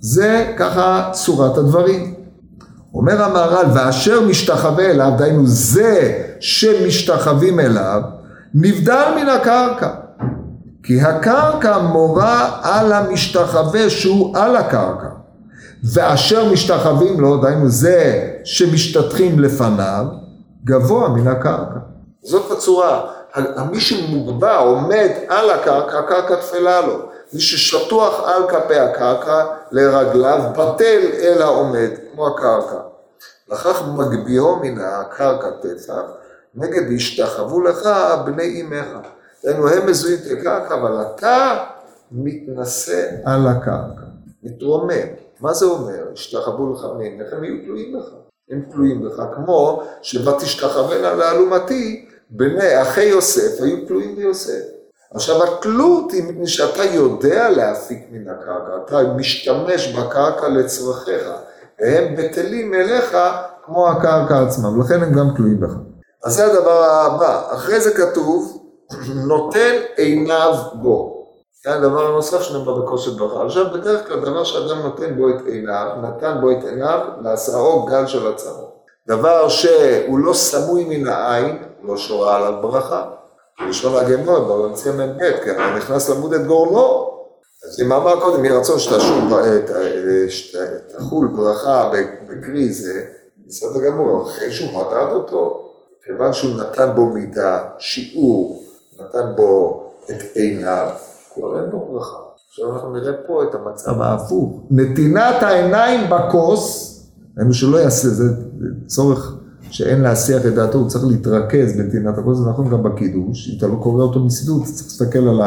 [0.00, 2.14] זה ככה צורת הדברים.
[2.94, 8.00] אומר המהר"ל, ואשר משתחווה אליו, דהיינו זה שמשתחווים אליו,
[8.54, 10.03] נבדל מן הקרקע.
[10.84, 15.08] כי הקרקע מורה על המשתחווה שהוא על הקרקע.
[15.94, 20.04] ואשר משתחווים לו, דהיינו זה שמשתטחים לפניו,
[20.64, 21.78] גבוה מן הקרקע.
[22.22, 23.00] זאת הצורה.
[23.70, 26.98] מי שמוגבע, עומד על הקרקע, הקרקע תפלה לו.
[27.32, 32.78] מי ששטוח על כפי הקרקע לרגליו, בטל אל העומד, כמו הקרקע.
[33.48, 36.02] לכך מגביהו מן הקרקע טפח,
[36.54, 37.88] נגד השתחוו לך
[38.24, 39.06] בני אמך.
[39.44, 41.64] דהיינו, הם מזוהים את הקרקע, אבל אתה
[42.12, 44.06] מתנשא על הקרקע,
[44.42, 45.06] מתרומם.
[45.40, 46.04] מה זה אומר?
[46.12, 48.04] השתחוו לך אמך, הם יהיו תלויים לך.
[48.50, 54.62] הם תלויים בך, כמו שבתשתחוונה לאלומתי, בני אחי יוסף היו תלויים ביוסף.
[55.14, 61.30] עכשיו התלות היא מפני שאתה יודע להפיק מן הקרקע, אתה משתמש בקרקע לצרכיך,
[61.80, 63.16] והם בטלים אליך
[63.64, 65.72] כמו הקרקע עצמם, לכן הם גם תלויים בך.
[66.24, 68.53] אז זה הדבר הבא, אחרי זה כתוב,
[69.14, 71.14] נותן עיניו בו.
[71.64, 73.44] זה הדבר הנוסף שנאמר בכושר ברכה.
[73.44, 78.06] עכשיו בדרך כלל דבר שאדם נותן בו את עיניו, נתן בו את עיניו, לעשאו גל
[78.06, 78.68] של הצרו.
[79.08, 83.10] דבר שהוא לא סמוי מן העין, לא שורה עליו ברכה.
[83.60, 87.10] בלשון הגמות, בממציא מ"ב, כי אתה נכנס למוד את גורלו.
[87.66, 88.78] אז אם אמר קודם, יהי רצון
[90.28, 91.90] שתחול ברכה
[92.28, 93.04] בקרי זה,
[93.46, 95.70] בסדר גמור, אחרי שהוא מדד אותו,
[96.04, 98.63] כיוון שהוא נתן בו מידה, שיעור,
[99.08, 100.88] נתן בו את עיניו,
[101.34, 102.16] כבר אין בו ברכה.
[102.48, 104.62] עכשיו אנחנו נראה פה את המצב ההפוך.
[104.70, 106.90] נתינת העיניים בכוס,
[107.36, 108.24] היינו שלא יעשה, זה
[108.86, 109.36] צורך
[109.70, 113.66] שאין להסיח את דעתו, הוא צריך להתרכז בנתינת הכוס, זה נכון גם בקידוש, אם אתה
[113.66, 115.40] לא קורא אותו מסידות, אתה צריך להסתכל על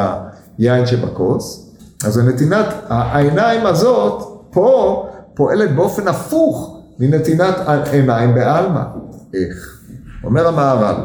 [0.57, 1.73] היין שבכוס.
[2.05, 5.03] אז הנתינת העיניים הזאת, פה
[5.35, 8.81] פועלת באופן הפוך מנתינת העיניים בעלמא.
[9.33, 9.81] איך?
[10.23, 10.95] אומר המהר"ל,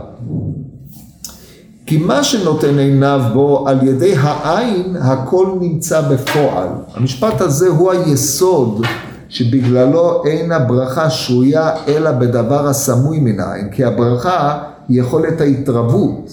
[1.92, 6.68] כי מה שנותן עיניו בו על ידי העין הכל נמצא בפועל.
[6.94, 8.86] המשפט הזה הוא היסוד
[9.28, 16.30] שבגללו אין הברכה שרויה אלא בדבר הסמוי מן העין, כי הברכה היא יכולת ההתרבות,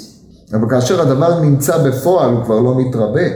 [0.54, 3.28] אבל כאשר הדבר נמצא בפועל הוא כבר לא מתרבה.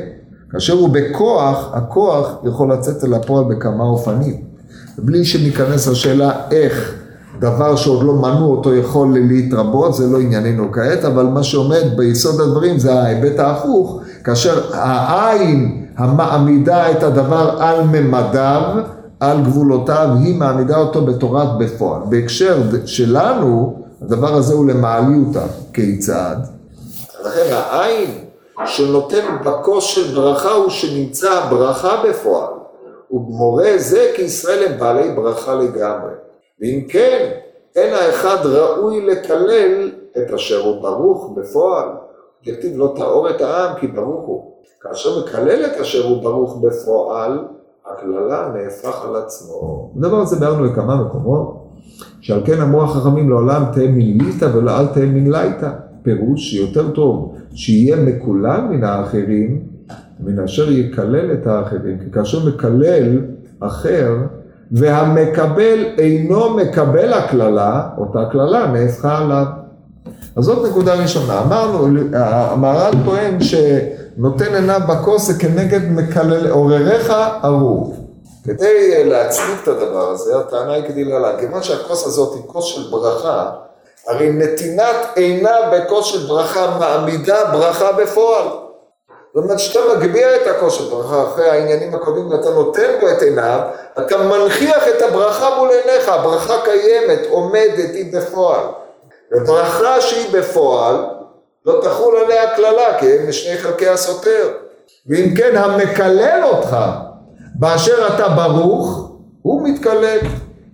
[0.52, 4.36] כאשר הוא בכוח, הכוח יכול לצאת אל הפועל בכמה אופנים.
[4.98, 7.03] בלי שניכנס לשאלה איך
[7.40, 12.42] דבר שעוד לא מנו אותו יכול להתרבות, זה לא ענייננו כעת, אבל מה שעומד ביסוד
[12.42, 18.62] הדברים זה ההיבט ההפוך, כאשר העין המעמידה את הדבר על ממדיו,
[19.20, 22.02] על גבולותיו, היא מעמידה אותו בתורת בפועל.
[22.10, 25.44] בהקשר שלנו, הדבר הזה הוא למעליותה.
[25.74, 26.36] כיצד?
[27.26, 28.10] לכן העין
[28.66, 32.54] שנותן בכוס של ברכה הוא שנמצא ברכה בפועל.
[33.12, 36.12] ובמורה זה כי ישראל הם בעלי ברכה לגמרי.
[36.64, 37.30] ואם כן,
[37.76, 41.88] אין האחד ראוי לקלל את אשר הוא ברוך בפועל.
[42.44, 44.52] כתיב לא טהור את העם כי ברוך הוא.
[44.82, 47.40] כאשר מקלל את אשר הוא ברוך בפועל,
[47.86, 49.92] הקללה נהפך על עצמו.
[49.98, 51.68] הדבר הזה בארנו בכמה מקומות,
[52.22, 55.70] שעל כן אמרו החכמים לעולם תהא מליתא ולא אל תהא מלייתא.
[56.04, 59.68] פירוש שיותר טוב שיהיה מקולל מן האחרים,
[60.20, 62.00] מן אשר יקלל את האחרים.
[62.00, 63.22] כי כאשר מקלל
[63.60, 64.16] אחר,
[64.74, 69.46] והמקבל אינו מקבל הקללה, אותה קללה נהפכה עליו.
[70.36, 71.42] אז זאת נקודה ראשונה.
[71.42, 77.96] אמרנו, המהר"ל טוען שנותן עיניו בכוס זה כנגד מקלל, עורריך ארור.
[78.44, 82.82] כדי להצדיק את הדבר הזה, הטענה היא כדי להלן, כיוון שהכוס הזאת היא כוס של
[82.92, 83.52] ברכה,
[84.08, 88.63] הרי נתינת עינה בכוס של ברכה מעמידה ברכה בפועל.
[89.34, 93.22] זאת אומרת שאתה מגביה את הכוס של ברכה אחרי העניינים הקודמים ואתה נותן בו את
[93.22, 93.60] עיניו,
[94.00, 98.66] אתה מנכיח את הברכה מול עיניך, הברכה קיימת, עומדת, היא בפועל.
[99.32, 100.96] וברכה שהיא בפועל,
[101.66, 104.50] לא תחול עליה קללה, כי הם משני חלקי הסותר.
[105.08, 106.78] ואם כן, המקלל אותך
[107.56, 110.20] באשר אתה ברוך, הוא מתקלל.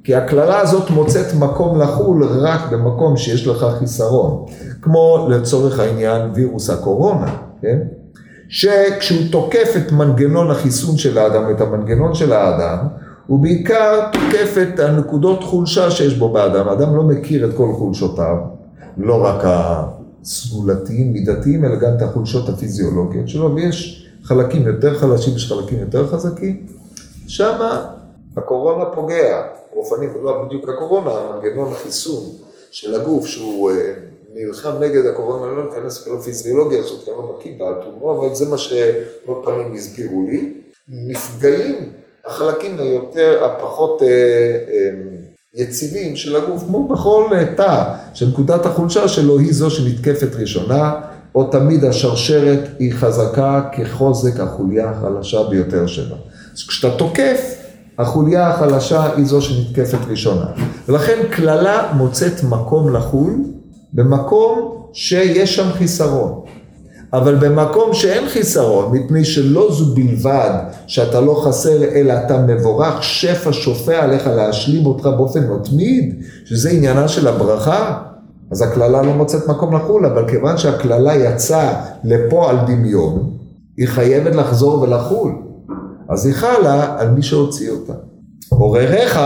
[0.03, 4.45] כי הקללה הזאת מוצאת מקום לחול רק במקום שיש לך חיסרון.
[4.81, 7.77] כמו לצורך העניין וירוס הקורונה, כן?
[8.49, 12.87] שכשהוא תוקף את מנגנון החיסון של האדם, את המנגנון של האדם,
[13.27, 16.67] הוא בעיקר תוקף את הנקודות חולשה שיש בו באדם.
[16.67, 18.35] האדם לא מכיר את כל חולשותיו,
[18.97, 25.51] לא רק הסגולתיים, מידתיים, אלא גם את החולשות הפיזיולוגיות שלו, ויש חלקים יותר חלשים, יש
[25.51, 26.65] חלקים יותר חזקים.
[27.27, 27.85] שמה
[28.37, 29.41] הקורונה פוגע,
[29.75, 32.23] באופנים, לא בדיוק הקורונה, המנגנון החיסון
[32.71, 33.93] של הגוף שהוא אה,
[34.33, 38.49] נלחם נגד הקורונה, לא ניכנס לכל הפיזיולוגיה הזאת, כי אני לא בקיא באטומו, אבל זה
[38.49, 40.53] מה שעוד פעמים הסבירו לי.
[40.87, 41.91] נפגעים
[42.25, 44.89] החלקים היותר, הפחות אה, אה,
[45.55, 51.01] יציבים של הגוף, כמו בכל תא, שנקודת החולשה שלו היא זו שנתקפת ראשונה,
[51.35, 56.15] או תמיד השרשרת היא חזקה כחוזק החוליה החלשה ביותר שלה.
[56.53, 57.55] אז כשאתה תוקף,
[57.97, 60.45] החוליה החלשה היא זו שנתקפת ראשונה.
[60.87, 63.33] ולכן קללה מוצאת מקום לחול
[63.93, 66.41] במקום שיש שם חיסרון.
[67.13, 70.51] אבל במקום שאין חיסרון, מפני שלא זו בלבד
[70.87, 77.07] שאתה לא חסר, אלא אתה מבורך, שפע שופע עליך להשלים אותך באופן מתמיד, שזה עניינה
[77.07, 78.01] של הברכה,
[78.51, 83.29] אז הקללה לא מוצאת מקום לחול, אבל כיוון שהקללה יצאה לפועל דמיון,
[83.77, 85.31] היא חייבת לחזור ולחול.
[86.09, 87.93] אז היא חלה על מי שהוציא אותה.
[88.49, 89.19] עורריך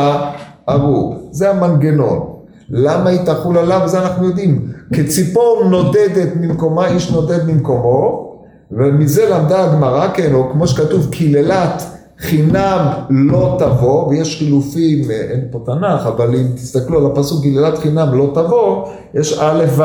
[0.69, 2.32] ארור, זה המנגנון.
[2.69, 3.81] למה היא תחול עליו?
[3.85, 4.67] זה אנחנו יודעים.
[4.93, 8.33] כציפור נודדת ממקומה, איש נודד ממקומו,
[8.71, 11.83] ומזה למדה הגמרא, כן, או כמו שכתוב, קללת
[12.17, 18.17] חינם לא תבוא, ויש חילופים, אין פה תנ"ך, אבל אם תסתכלו על הפסוק קללת חינם
[18.17, 19.83] לא תבוא, יש א' ו'.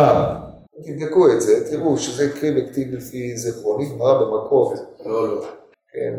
[0.86, 4.74] תבדקו את זה, תראו שזה הקריא בכתיב לפי זיכרוני, גמרא במכות.
[5.06, 5.44] לא, לא.
[5.92, 6.14] כן,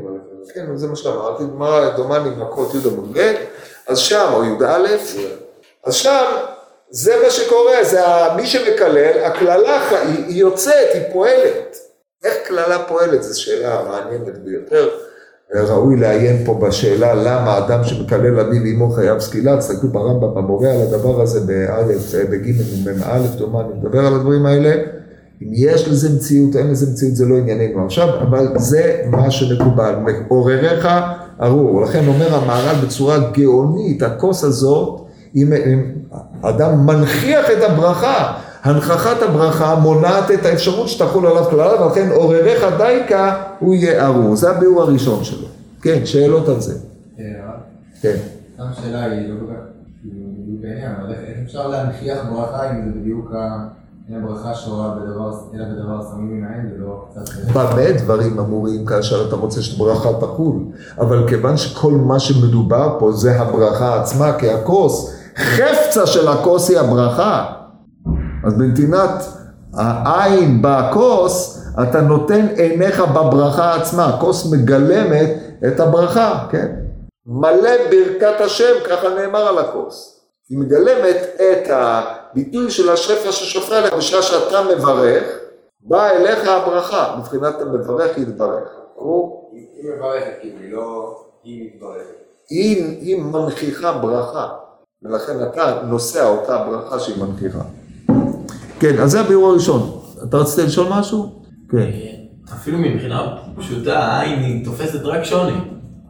[0.53, 2.77] כן, זה מה שאמרתי, גמרא דומני מכות י'
[3.13, 3.33] ב',
[3.87, 4.97] אז שם, או י"א,
[5.85, 6.25] אז שם,
[6.89, 7.99] זה מה שקורה, זה
[8.35, 11.77] מי שמקלל, הקללה היא יוצאת, היא פועלת.
[12.23, 13.23] איך קללה פועלת?
[13.23, 14.89] זו שאלה מעניינת ביותר.
[15.55, 20.81] ראוי לעיין פה בשאלה למה אדם שמקלל אביו ואמו חייב סקילה, תסתכלו ברמב"ם במורה על
[20.81, 24.75] הדבר הזה באלף, בגימל ומ"א, דומני, נדבר על הדברים האלה.
[25.41, 29.95] אם יש לזה מציאות, אין לזה מציאות, זה לא ענייננו עכשיו, אבל זה מה שמקובל.
[30.27, 30.87] עורריך
[31.41, 31.81] ארור.
[31.81, 35.01] לכן אומר המהר"ל בצורה גאונית, הכוס הזאת,
[35.35, 35.53] אם
[36.41, 43.35] אדם מנכיח את הברכה, הנכחת הברכה מונעת את האפשרות שתחול עליו כללה, ולכן עורריך דייקה,
[43.59, 44.35] הוא יהיה ארור.
[44.35, 45.47] זה הביאור הראשון שלו.
[45.81, 46.73] כן, שאלות על זה.
[48.01, 48.15] כן.
[48.59, 49.59] השאלה היא לא כל כך
[50.61, 53.67] בעניין, אבל איך אפשר להנכיח ברכה אם זה בדיוק ה...
[54.17, 57.35] הברכה שרואה בדבר, אלא בדבר שמים העין, ולא קצת...
[57.53, 60.55] במה דברים אמורים כאשר אתה רוצה שברכה תחול?
[60.99, 66.79] אבל כיוון שכל מה שמדובר פה זה הברכה עצמה, כי הכוס, חפצה של הכוס היא
[66.79, 67.45] הברכה.
[68.45, 69.23] אז בנתינת
[69.73, 75.29] העין בכוס, אתה נותן עיניך בברכה עצמה, הכוס מגלמת
[75.67, 76.75] את הברכה, כן?
[77.25, 80.19] מלא ברכת השם, ככה נאמר על הכוס.
[80.49, 85.23] היא מגלמת את הביטוי של השפע ששופע עליך בשעה שאתה מברך,
[85.81, 88.69] באה אליך הברכה, מבחינת המברך יתברך.
[88.95, 89.51] ברור?
[89.53, 91.15] היא מברכת, כאילו, היא לא...
[91.43, 92.19] היא מתברכת.
[92.49, 94.47] היא מנכיחה ברכה,
[95.03, 97.61] ולכן אתה נושא אותה ברכה שהיא מנכיחה.
[98.79, 100.01] כן, אז זה הביאור הראשון.
[100.23, 101.43] אתה רצית לשאול משהו?
[101.69, 101.89] כן.
[102.53, 105.57] אפילו מבחינה פשוטה, העין היא תופסת רק שוני.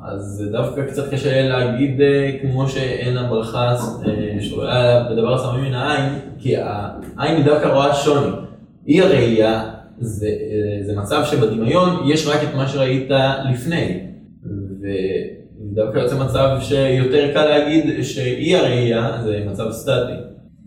[0.06, 6.19] אז דווקא קצת קשה להגיד אה, כמו שאין הברכה אה, שרואה בדבר השמים מן העין,
[6.39, 8.32] כי העין היא דווקא רואה שוני.
[8.88, 13.10] אי הראייה זה, אה, זה מצב שבדמיון יש רק את מה שראית
[13.54, 14.06] לפני.
[15.80, 20.13] ודווקא יוצא מצב שיותר קל להגיד שאי הראייה זה מצב סטטי.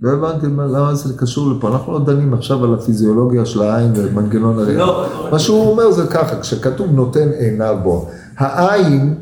[0.03, 4.59] לא הבנתי למה זה קשור לפה, אנחנו לא דנים עכשיו על הפיזיולוגיה של העין ומנגנון
[4.59, 4.79] הראייה.
[4.79, 9.15] לא, מה שהוא אומר זה ככה, כשכתוב נותן עיניו בו, העין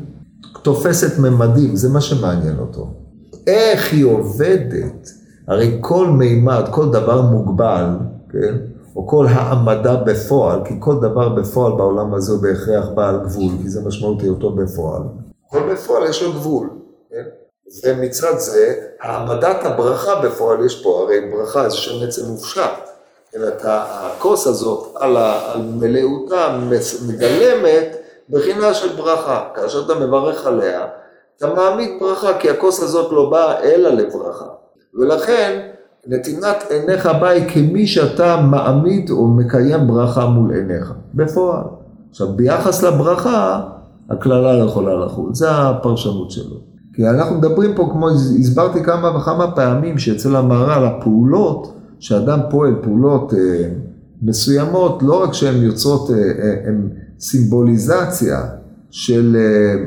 [0.61, 2.93] תופסת ממדים, זה מה שמעניין אותו.
[3.47, 5.09] איך היא עובדת?
[5.47, 7.85] הרי כל מימד, כל דבר מוגבל,
[8.31, 8.55] כן?
[8.95, 13.69] או כל העמדה בפועל, כי כל דבר בפועל בעולם הזה הוא בהכרח בעל גבול, כי
[13.69, 15.01] זה משמעות היותו בפועל.
[15.51, 16.69] כל בפועל יש לו גבול,
[17.09, 17.23] כן?
[17.85, 22.61] ומצד זה, העמדת הברכה בפועל, יש פה הרי ברכה, זה שם עצם מופשט.
[23.31, 26.59] כן, אתה, הכוס הזאת על, על מלאותה
[27.07, 27.97] מגלמת
[28.29, 29.49] בחינה של ברכה.
[29.55, 30.85] כאשר אתה מברך עליה,
[31.37, 34.45] אתה מעמיד ברכה, כי הכוס הזאת לא באה אלא לברכה.
[34.93, 35.67] ולכן,
[36.07, 41.63] נתינת עיניך באה היא כמי שאתה מעמיד או מקיים ברכה מול עיניך, בפועל.
[42.09, 43.61] עכשיו, ביחס לברכה,
[44.11, 46.71] הקללה לא יכולה לחול, זה הפרשנות שלו.
[46.93, 53.33] כי אנחנו מדברים פה, כמו הסברתי כמה וכמה פעמים, שאצל המהר"ל הפעולות, שאדם פועל פעולות
[53.33, 53.69] אה,
[54.21, 58.41] מסוימות, לא רק שהן יוצרות, אה, אה, הן סימבוליזציה
[58.91, 59.83] של אה,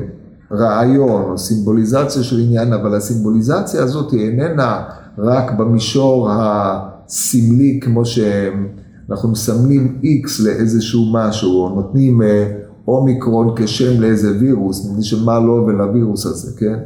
[0.57, 4.83] רעיון או סימבוליזציה של עניין, אבל הסימבוליזציה הזאת היא איננה
[5.17, 12.47] רק במישור הסמלי, כמו שאנחנו מסמלים X לאיזשהו משהו, או נותנים אה,
[12.87, 16.79] אומיקרון כשם לאיזה וירוס, נגיד שמה לא ולווירוס הזה, כן?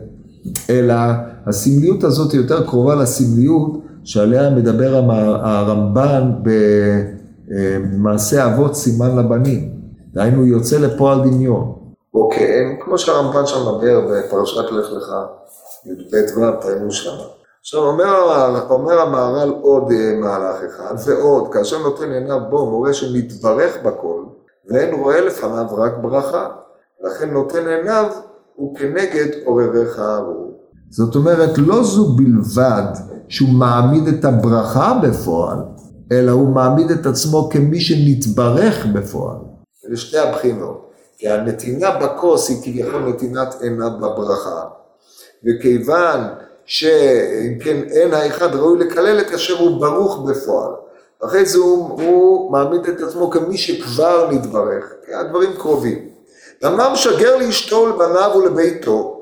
[0.70, 0.94] אלא
[1.46, 4.96] הסמליות הזאת היא יותר קרובה לסמליות שעליה מדבר
[5.42, 6.32] הרמב"ן
[7.48, 9.70] במעשה אבות סימן לבנים.
[10.14, 11.74] דהיינו יוצא לפועל דמיון.
[12.14, 15.12] או כן, כמו שהרמב"ן שם מדבר בפרשת לך לך,
[15.86, 17.16] י"ב ו', תראינו שם.
[17.62, 18.06] עכשיו אומר,
[18.70, 24.24] אומר המהר"ל עוד אה, מהלך אחד, ועוד, כאשר נותן עיניו בו מורה שמתברך בכל,
[24.68, 26.48] ואין רואה לפניו רק ברכה,
[27.04, 28.12] לכן נותן עיניו
[28.56, 30.60] הוא כנגד עורריך ארור.
[30.90, 32.94] זאת אומרת, לא זו בלבד
[33.28, 35.58] שהוא מעמיד את הברכה בפועל,
[36.12, 39.38] אלא הוא מעמיד את עצמו כמי שנתברך בפועל.
[39.90, 40.90] לשתי הבחינות.
[41.18, 44.64] כי הנתינה בכוס היא כביכול נתינת עיניו בברכה.
[45.46, 46.20] וכיוון
[46.66, 50.72] שאם כן אין האחד ראוי לקלל את אשר הוא ברוך בפועל.
[51.26, 56.10] אחרי זה הוא, הוא מעמיד את עצמו כמי שכבר נתברך, כי הדברים קרובים.
[56.66, 59.22] אמנם שגר לאשתו ולבניו ולביתו,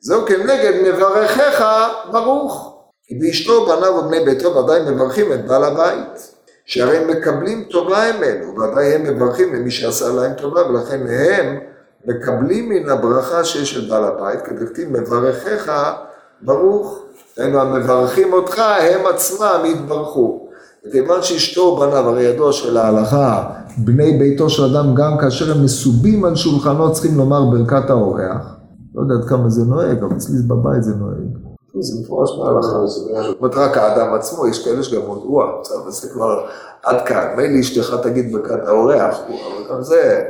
[0.00, 1.64] זהו כנגד מברכך
[2.12, 2.72] ברוך.
[3.06, 6.32] כי באשתו, בניו ובני ביתו ודאי מברכים את בעל הבית.
[6.64, 11.60] שהרי הם מקבלים טובה ממנו, ודאי הם מברכים למי שעשה להם טובה, ולכן הם
[12.04, 15.92] מקבלים מן הברכה שיש של בעל הבית, כדכתיב מברכך
[16.40, 17.02] ברוך,
[17.36, 20.48] היינו המברכים אותך, הם עצמם יתברכו.
[20.88, 26.24] וכיוון שאשתו ובניו, הרי ידוע של ההלכה, בני ביתו של אדם, גם כאשר הם מסובים
[26.24, 28.56] על שולחנו, צריכים לומר ברכת האורח.
[28.94, 31.42] לא יודע עד כמה זה נוהג, אבל אצלי בבית זה נוהג.
[31.80, 32.86] זה מפורש בהלכה.
[32.86, 35.46] זאת אומרת, רק האדם עצמו, יש כאלה שגם עוד, וואה,
[35.82, 36.46] אבל זה כבר
[36.82, 37.34] עד כאן.
[37.36, 40.22] מילא אשתך תגיד ברכת האורח, אבל גם זה,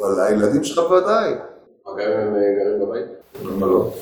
[0.00, 1.32] אבל הילדים שלך ודאי.
[1.86, 3.06] גם אם הם אה, גרים בבית?
[3.44, 3.92] למה לא?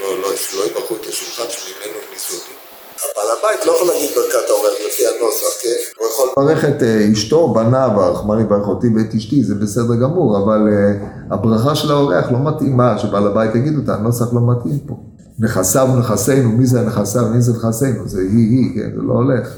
[0.00, 2.63] לא, לא, לא יברכו את השולחן שממנו הם ניסויים.
[3.24, 5.68] בעל הבית לא יכול להגיד ברכת האורח לפי הנוסח, כן?
[5.98, 10.38] הוא יכול לברך את אה, אשתו, בניו, הרחמן יברך אותי ואת אשתי, זה בסדר גמור,
[10.38, 14.94] אבל אה, הברכה של האורח לא מתאימה, שבעל הבית יגיד אותה, הנוסח לא מתאים פה.
[15.38, 19.48] נכסיו נכסינו, מי זה נכסיו, מי זה נכסינו, זה היא-היא, כן, זה לא הולך.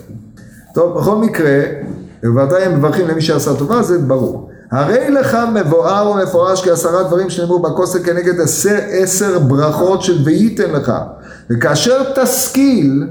[0.74, 1.60] טוב, בכל מקרה,
[2.22, 4.48] בוודאי הם מברכים למי שעשה טובה, זה ברור.
[4.72, 10.92] הרי לך מבואר ומפורש כעשרה דברים שנאמרו בכוסק כנגד עשר, עשר ברכות של וייתן לך.
[11.50, 13.04] וכאשר תשכיל,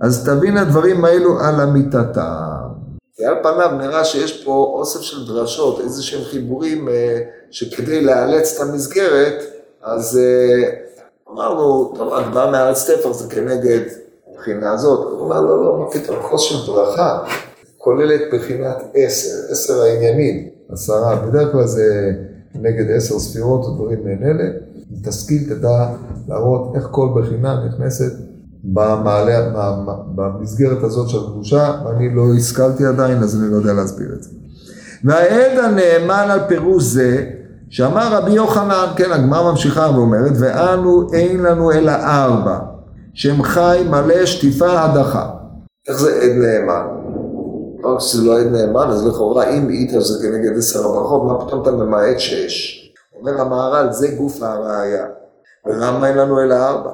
[0.00, 2.68] אז תבין הדברים האלו על אמיתתם.
[3.16, 7.20] כי על פניו נראה שיש פה אוסף של דרשות, איזה שהם חיבורים אה,
[7.50, 9.42] שכדי לאלץ את המסגרת,
[9.82, 10.70] אז אה,
[11.32, 13.80] אמרנו, טוב, הגבהה מארץ תפר זה כנגד
[14.32, 15.12] הבחינה הזאת.
[15.12, 17.18] הוא אמר, לא, לא, מה פתאום, כוס של ברכה
[17.78, 22.12] כוללת בחינת עשר, עשר העניינים, עשרה, בדרך כלל זה
[22.54, 24.50] נגד עשר ספירות או דברים מעין אלה.
[25.04, 25.88] תשכיל תדע
[26.28, 28.27] להראות איך כל בחינה נכנסת
[28.72, 29.50] במעלה,
[30.14, 34.30] במסגרת הזאת של הקדושה, ואני לא השכלתי עדיין, אז אני לא יודע להסביר את זה.
[35.04, 37.24] והעד הנאמן על פירוש זה,
[37.70, 42.58] שאמר רבי יוחנן, כן, הגמרא ממשיכה ואומרת, ואנו אין לנו אלא ארבע,
[43.14, 45.30] שם חי מלא שטיפה הדחה.
[45.88, 46.86] איך זה עד נאמן?
[47.82, 51.46] לא רק שזה לא עד נאמן, אז לכאורה אם איתר זה כנגד עשר הברכות, מה
[51.46, 52.84] פתאום אתה ממעט שש?
[53.20, 55.06] אומר המהר"ל, זה גוף הראייה.
[55.66, 56.90] ולמה אין לנו אלא ארבע?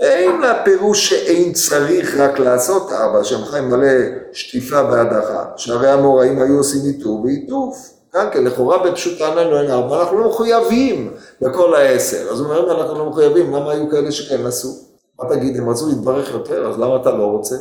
[0.00, 3.88] אין לה פירוש שאין צריך רק לעשות ארבע, שם חיים מלא
[4.32, 5.44] שטיפה והדחה.
[5.56, 7.90] שהרי המוראים היו עושים איתור ועיטוף.
[8.14, 12.28] גם כן, לכאורה בפשוטה לנו אין ארבע, אנחנו לא מחויבים לכל העשר.
[12.30, 14.68] אז הוא אומר, אנחנו לא מחויבים, למה היו כאלה שכן עשו?
[15.18, 17.56] מה תגיד, הם רצו להתברך יותר, אז למה אתה לא רוצה?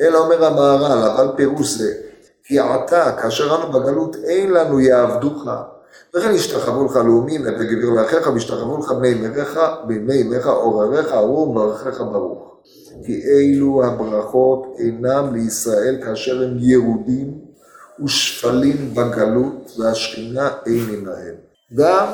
[0.00, 1.92] אלא אומר המהר"ל, אבל פירוש זה,
[2.44, 5.46] כי עתה, כאשר אנו בגלות, אין לנו יעבדוך,
[6.16, 12.00] וכן ישתחוו לך לאומים וגביר לאחיך, וישתחוו לך בני אמריך, בני אמריך עורריך, ארור וברכך
[12.00, 12.52] ברוך.
[13.04, 17.38] כי אלו הברכות אינם לישראל כאשר הם ירודים
[18.04, 21.34] ושפלים בגלות, והשכינה אין עמהם.
[21.74, 22.06] גם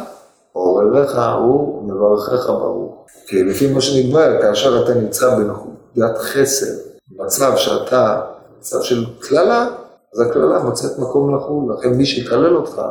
[0.53, 3.07] עורריך ארור וברכך ברוך.
[3.26, 6.74] כי לפי מה שנדבר, כאשר אתה נמצא בנקודת חסר,
[7.16, 8.20] מצב שאתה,
[8.59, 9.68] מצב של קללה,
[10.14, 12.83] אז הקללה מוצאת מקום לחול, לכן מי שיקלל אותך,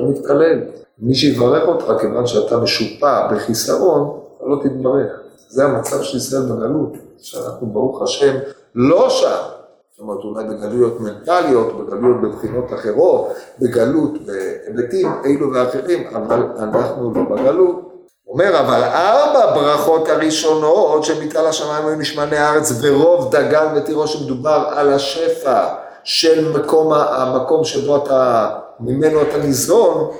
[0.00, 0.60] אתה מתקלל.
[0.98, 5.12] מי שיברך אותך, כיוון שאתה משופע בחיסרון, אתה לא תתברך.
[5.48, 8.36] זה המצב של ישראל בגלות, שאנחנו ברוך השם
[8.74, 9.36] לא שם.
[9.90, 13.28] זאת אומרת, אולי בגלויות מנטליות, בגלויות בבחינות אחרות,
[13.60, 17.90] בגלות בהיבטים אלו ואחרים, אבל אנחנו לא בגלות.
[18.28, 24.92] אומר, אבל ארבע ברכות הראשונות שמתעל השמיים היו משמני הארץ ורוב דגן ותירוש שמדובר על
[24.92, 25.64] השפע
[26.04, 28.50] של מקום, המקום שבו אתה,
[28.80, 30.10] ממנו אתה ניזון,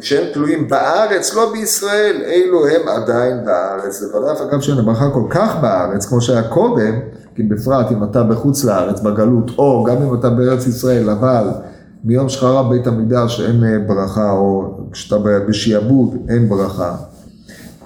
[0.00, 4.02] שהם תלויים בארץ, לא בישראל, אלו הם עדיין בארץ.
[4.02, 7.00] ודאי אגב שאין הברכה כל כך בארץ, כמו שהיה קודם,
[7.34, 11.48] כי בפרט אם אתה בחוץ לארץ, בגלות, או גם אם אתה בארץ ישראל, אבל
[12.04, 15.16] מיום שחרב בית המקדש אין ברכה, או כשאתה
[15.48, 16.94] בשעבוד אין ברכה.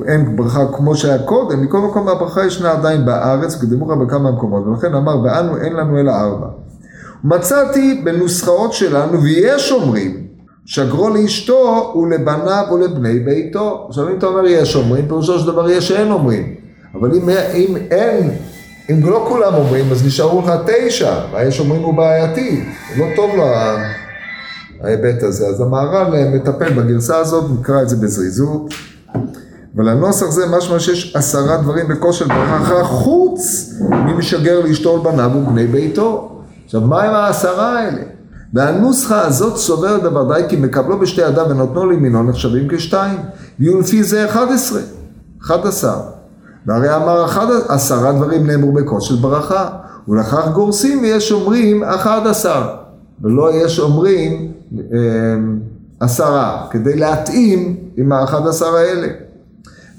[0.05, 4.67] אין ברכה כמו שהיה קודם, מכל מקום הברכה ישנה עדיין בארץ, קדימו לך בכמה מקומות,
[4.67, 6.47] ולכן אמר, ואנו אין לנו אלא ארבע.
[7.25, 10.27] מצאתי בנוסחאות שלנו, ויש אומרים,
[10.67, 13.87] שגרו לאשתו ולבניו ולבני ביתו.
[13.89, 16.55] עכשיו אם אתה אומר יש אומרים, פירושו של דבר יש שאין אומרים.
[16.95, 18.31] אבל אם, אם אין,
[18.91, 22.65] אם לא כולם אומרים, אז נשארו לך תשע, והיש אומרים הוא בעייתי,
[22.97, 23.45] הוא לא טוב לו
[24.83, 25.47] ההיבט הזה.
[25.47, 28.75] אז המהר"ל מטפל בגרסה הזאת, נקרא את זה בזריזות.
[29.75, 36.36] ולנוסח זה משמע שיש עשרה דברים בכושר ברכה חוץ ממשגר לאשתו ולבניו ובני ביתו.
[36.67, 38.03] עכשיו, מה עם העשרה האלה?
[38.55, 43.19] והנוסחה הזאת סוברת בוודאי כי מקבלו בשתי אדם ונותנו לימינו נחשבים כשתיים.
[43.61, 44.81] ויהיו לפי זה אחד עשרה,
[45.43, 45.97] אחד עשר.
[46.67, 49.69] והרי אמר אחד עשרה דברים נאמרו בכוס של ברכה,
[50.09, 52.63] ולכך גורסים ויש אומרים אחד עשר,
[53.23, 54.79] ולא יש אומרים אה,
[56.01, 59.09] עשרה, כדי להתאים עם האחד עשר האלה.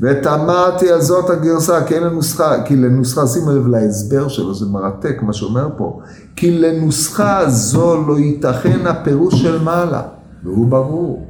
[0.01, 5.21] ותמדתי על זאת הגרסה, כי אין לנוסחה, כי לנוסחה, שימו לב להסבר שלו, זה מרתק
[5.21, 5.99] מה שאומר פה,
[6.35, 10.01] כי לנוסחה זו לא ייתכן הפירוש של מעלה,
[10.43, 11.27] והוא ברור.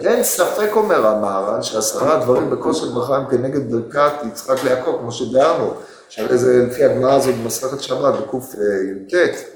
[0.00, 5.70] אין ספק אומר המהר"ל שעשרה דברים בכושר ברכה הם כנגד ברכת יצחק ליעקב, כמו שדארנו,
[6.08, 9.55] שהרי זה לפי הגמרא הזאת במסכת שבת בקי"ט.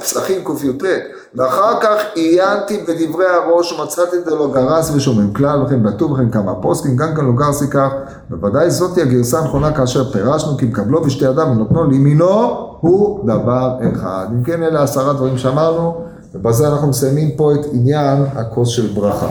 [0.00, 0.84] פסחים קי"ט,
[1.34, 6.30] ואחר כך עיינתי בדברי הראש ומצאתי את זה לא גרס ושומעים כלל וכן בטוב וכן
[6.30, 7.88] כמה פוסקים, גם כן לא גרסי כך,
[8.30, 14.26] בוודאי זאתי הגרסה הנכונה כאשר פירשנו כי מקבלו בשתי אדם ונותנו לימינו הוא דבר אחד.
[14.32, 19.28] אם כן אלה עשרה דברים שאמרנו, ובזה אנחנו מסיימים פה את עניין הכוס של ברכה.